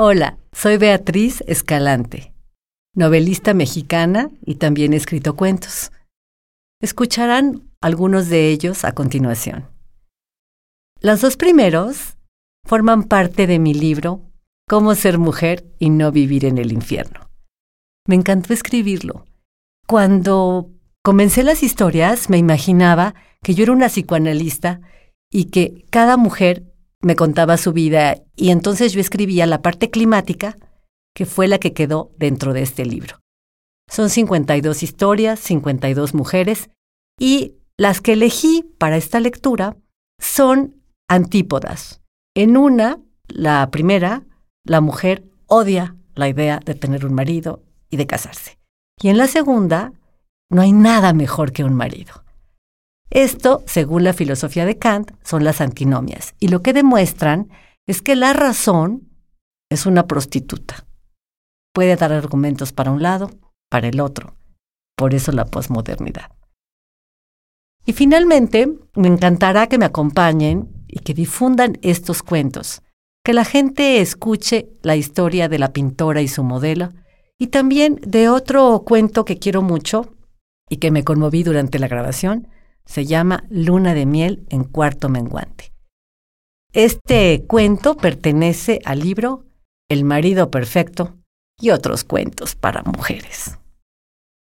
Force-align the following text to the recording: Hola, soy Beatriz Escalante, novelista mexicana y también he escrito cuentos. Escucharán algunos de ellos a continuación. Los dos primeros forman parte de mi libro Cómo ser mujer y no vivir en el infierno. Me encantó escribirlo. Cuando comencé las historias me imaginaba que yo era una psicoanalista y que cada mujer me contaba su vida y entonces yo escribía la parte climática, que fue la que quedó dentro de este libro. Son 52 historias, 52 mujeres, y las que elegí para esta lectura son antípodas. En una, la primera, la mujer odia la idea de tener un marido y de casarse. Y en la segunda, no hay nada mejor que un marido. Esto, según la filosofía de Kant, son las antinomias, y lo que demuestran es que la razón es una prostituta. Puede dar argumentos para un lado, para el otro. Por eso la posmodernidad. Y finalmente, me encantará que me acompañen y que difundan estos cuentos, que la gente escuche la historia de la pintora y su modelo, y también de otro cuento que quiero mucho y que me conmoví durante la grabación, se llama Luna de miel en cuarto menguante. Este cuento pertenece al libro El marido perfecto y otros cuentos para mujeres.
Hola, 0.00 0.38
soy 0.52 0.76
Beatriz 0.76 1.42
Escalante, 1.48 2.32
novelista 2.94 3.52
mexicana 3.52 4.30
y 4.46 4.54
también 4.54 4.92
he 4.92 4.96
escrito 4.96 5.34
cuentos. 5.34 5.90
Escucharán 6.80 7.68
algunos 7.80 8.28
de 8.28 8.48
ellos 8.48 8.84
a 8.84 8.92
continuación. 8.92 9.68
Los 11.00 11.20
dos 11.20 11.36
primeros 11.36 12.16
forman 12.64 13.02
parte 13.02 13.48
de 13.48 13.58
mi 13.58 13.74
libro 13.74 14.22
Cómo 14.68 14.94
ser 14.94 15.18
mujer 15.18 15.66
y 15.80 15.90
no 15.90 16.12
vivir 16.12 16.44
en 16.44 16.58
el 16.58 16.70
infierno. 16.70 17.28
Me 18.06 18.14
encantó 18.14 18.54
escribirlo. 18.54 19.26
Cuando 19.88 20.70
comencé 21.02 21.42
las 21.42 21.64
historias 21.64 22.30
me 22.30 22.38
imaginaba 22.38 23.16
que 23.42 23.56
yo 23.56 23.64
era 23.64 23.72
una 23.72 23.88
psicoanalista 23.88 24.80
y 25.28 25.46
que 25.46 25.86
cada 25.90 26.16
mujer 26.16 26.67
me 27.02 27.16
contaba 27.16 27.56
su 27.56 27.72
vida 27.72 28.22
y 28.36 28.50
entonces 28.50 28.92
yo 28.92 29.00
escribía 29.00 29.46
la 29.46 29.62
parte 29.62 29.90
climática, 29.90 30.56
que 31.14 31.26
fue 31.26 31.48
la 31.48 31.58
que 31.58 31.72
quedó 31.72 32.12
dentro 32.18 32.52
de 32.52 32.62
este 32.62 32.84
libro. 32.84 33.20
Son 33.88 34.10
52 34.10 34.82
historias, 34.82 35.40
52 35.40 36.14
mujeres, 36.14 36.70
y 37.18 37.54
las 37.76 38.00
que 38.00 38.12
elegí 38.12 38.64
para 38.78 38.96
esta 38.96 39.20
lectura 39.20 39.76
son 40.20 40.82
antípodas. 41.08 42.02
En 42.34 42.56
una, 42.56 43.00
la 43.28 43.70
primera, 43.70 44.24
la 44.64 44.80
mujer 44.80 45.24
odia 45.46 45.96
la 46.14 46.28
idea 46.28 46.60
de 46.64 46.74
tener 46.74 47.06
un 47.06 47.14
marido 47.14 47.62
y 47.90 47.96
de 47.96 48.06
casarse. 48.06 48.58
Y 49.00 49.08
en 49.08 49.16
la 49.16 49.28
segunda, 49.28 49.92
no 50.50 50.60
hay 50.60 50.72
nada 50.72 51.12
mejor 51.12 51.52
que 51.52 51.64
un 51.64 51.74
marido. 51.74 52.24
Esto, 53.10 53.62
según 53.66 54.04
la 54.04 54.12
filosofía 54.12 54.66
de 54.66 54.78
Kant, 54.78 55.12
son 55.24 55.44
las 55.44 55.60
antinomias, 55.60 56.34
y 56.38 56.48
lo 56.48 56.60
que 56.60 56.72
demuestran 56.72 57.48
es 57.86 58.02
que 58.02 58.16
la 58.16 58.32
razón 58.32 59.08
es 59.70 59.86
una 59.86 60.06
prostituta. 60.06 60.86
Puede 61.72 61.96
dar 61.96 62.12
argumentos 62.12 62.72
para 62.72 62.90
un 62.90 63.02
lado, 63.02 63.30
para 63.70 63.88
el 63.88 64.00
otro. 64.00 64.36
Por 64.96 65.14
eso 65.14 65.32
la 65.32 65.46
posmodernidad. 65.46 66.30
Y 67.86 67.92
finalmente, 67.94 68.68
me 68.94 69.08
encantará 69.08 69.66
que 69.68 69.78
me 69.78 69.86
acompañen 69.86 70.84
y 70.86 70.98
que 70.98 71.14
difundan 71.14 71.78
estos 71.80 72.22
cuentos, 72.22 72.82
que 73.24 73.32
la 73.32 73.44
gente 73.44 74.00
escuche 74.00 74.68
la 74.82 74.96
historia 74.96 75.48
de 75.48 75.58
la 75.58 75.72
pintora 75.72 76.20
y 76.20 76.28
su 76.28 76.44
modelo, 76.44 76.90
y 77.38 77.46
también 77.46 77.98
de 78.06 78.28
otro 78.28 78.82
cuento 78.84 79.24
que 79.24 79.38
quiero 79.38 79.62
mucho 79.62 80.14
y 80.68 80.78
que 80.78 80.90
me 80.90 81.04
conmoví 81.04 81.42
durante 81.42 81.78
la 81.78 81.88
grabación, 81.88 82.48
se 82.88 83.04
llama 83.04 83.44
Luna 83.50 83.92
de 83.92 84.06
miel 84.06 84.46
en 84.48 84.64
cuarto 84.64 85.10
menguante. 85.10 85.72
Este 86.72 87.44
cuento 87.46 87.96
pertenece 87.96 88.80
al 88.84 89.00
libro 89.00 89.44
El 89.90 90.04
marido 90.04 90.50
perfecto 90.50 91.18
y 91.60 91.70
otros 91.70 92.04
cuentos 92.04 92.54
para 92.54 92.82
mujeres. 92.82 93.58